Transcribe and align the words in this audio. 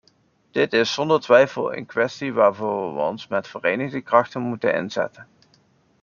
Dit 0.51 0.73
is 0.73 0.93
zonder 0.93 1.19
twijfel 1.19 1.73
een 1.75 1.85
kwestie 1.85 2.33
waarvoor 2.33 2.93
we 2.93 2.99
ons 3.01 3.27
met 3.27 3.47
vereende 3.47 4.01
krachten 4.01 4.41
moeten 4.41 4.73
inzetten. 4.73 5.27